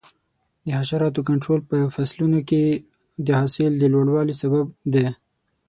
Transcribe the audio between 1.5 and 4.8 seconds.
په فصلونو کې د حاصل د لوړوالي سبب